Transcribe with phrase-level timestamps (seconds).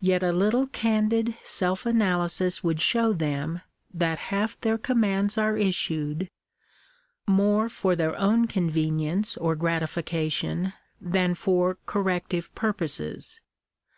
[0.00, 3.60] Yet a little candid self analysis would show them
[3.92, 6.30] that half their commands are issued
[7.26, 13.42] more for their own convenience or grati fication than for corrective purposes.